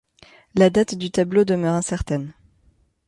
[0.55, 2.33] La date du tableau demeure incertaine.